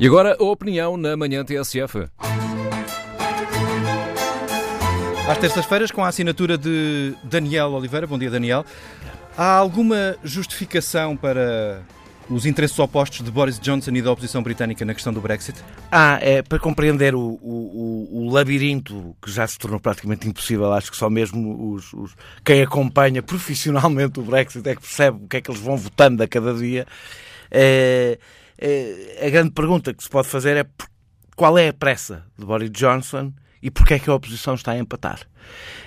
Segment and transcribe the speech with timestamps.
[0.00, 2.08] E agora a opinião na manhã TSF.
[5.28, 8.06] Às terças-feiras, com a assinatura de Daniel Oliveira.
[8.06, 8.64] Bom dia, Daniel.
[9.36, 11.82] Há alguma justificação para
[12.30, 15.58] os interesses opostos de Boris Johnson e da oposição britânica na questão do Brexit?
[15.90, 20.72] Ah, é para compreender o, o, o, labirinto que já se tornou praticamente impossível.
[20.72, 25.26] Acho que só mesmo os, os, quem acompanha profissionalmente o Brexit é que percebe o
[25.28, 26.86] que é que eles vão votando a cada dia.
[27.50, 28.18] É, é,
[29.24, 30.66] a grande pergunta que se pode fazer é
[31.36, 34.78] qual é a pressa de Boris Johnson e porquê é que a oposição está a
[34.78, 35.20] empatar.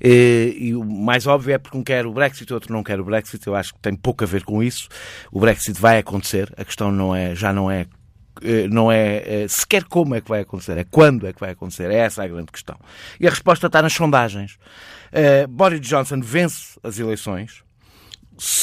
[0.00, 3.46] E, o mais óbvio é porque um quer o Brexit, outro não quer o Brexit.
[3.46, 4.88] Eu acho que tem pouco a ver com isso.
[5.30, 6.52] O Brexit vai acontecer.
[6.56, 7.86] A questão não é, já não é
[8.42, 11.90] eh, não é, sequer como é que vai acontecer, é quando é que vai acontecer.
[11.90, 12.78] É essa a grande questão.
[13.18, 14.58] E a resposta está nas sondagens.
[15.48, 17.65] Boris Johnson vence as eleições.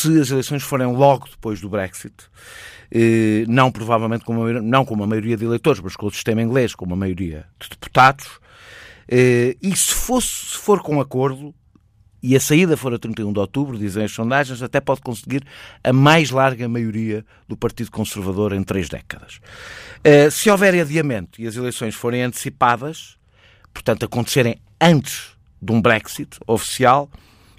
[0.00, 4.94] Se as eleições forem logo depois do Brexit, uh, não provavelmente com uma, não com
[4.94, 8.28] uma maioria de eleitores, mas com o sistema inglês, com uma maioria de deputados,
[9.08, 11.54] eh, e se, fosse, se for com acordo,
[12.22, 15.44] e a saída for a 31 de outubro, dizem as sondagens, até pode conseguir
[15.82, 19.40] a mais larga maioria do Partido Conservador em três décadas.
[20.04, 23.16] Eh, se houver adiamento e as eleições forem antecipadas,
[23.72, 27.10] portanto acontecerem antes de um Brexit oficial,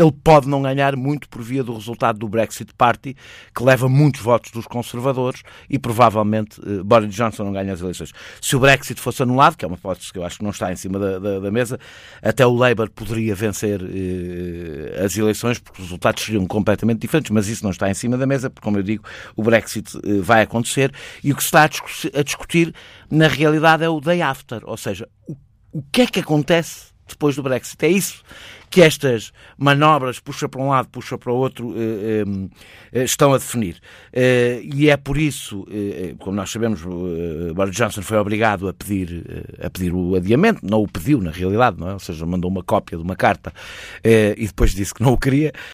[0.00, 3.14] ele pode não ganhar muito por via do resultado do Brexit Party,
[3.54, 8.12] que leva muitos votos dos conservadores e provavelmente uh, Boris Johnson não ganha as eleições.
[8.40, 10.72] Se o Brexit fosse anulado, que é uma hipótese que eu acho que não está
[10.72, 11.78] em cima da, da, da mesa,
[12.22, 17.48] até o Labour poderia vencer uh, as eleições, porque os resultados seriam completamente diferentes, mas
[17.48, 19.04] isso não está em cima da mesa, porque, como eu digo,
[19.36, 20.92] o Brexit uh, vai acontecer
[21.22, 22.74] e o que se está a discutir, a discutir
[23.10, 25.36] na realidade é o day after, ou seja, o,
[25.72, 27.84] o que é que acontece depois do Brexit.
[27.84, 28.22] É isso
[28.70, 32.22] que estas manobras, puxa para um lado, puxa para o outro, eh,
[32.92, 33.80] eh, estão a definir.
[34.12, 35.66] Eh, e é por isso,
[36.20, 36.80] como nós sabemos,
[37.52, 39.24] Boris Johnson foi obrigado a pedir,
[39.60, 41.92] a pedir o adiamento, não o pediu na realidade, não é?
[41.94, 43.52] ou seja, mandou uma cópia de uma carta
[44.04, 45.52] e depois disse que não o queria,